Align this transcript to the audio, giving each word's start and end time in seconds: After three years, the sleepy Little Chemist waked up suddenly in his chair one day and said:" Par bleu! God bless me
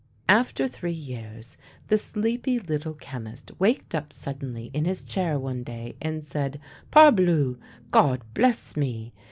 After 0.29 0.67
three 0.67 0.91
years, 0.93 1.59
the 1.87 1.95
sleepy 1.99 2.57
Little 2.57 2.95
Chemist 2.95 3.51
waked 3.59 3.93
up 3.93 4.11
suddenly 4.11 4.71
in 4.73 4.83
his 4.85 5.03
chair 5.03 5.37
one 5.37 5.61
day 5.61 5.95
and 6.01 6.25
said:" 6.25 6.59
Par 6.89 7.11
bleu! 7.11 7.59
God 7.91 8.23
bless 8.33 8.75
me 8.75 9.13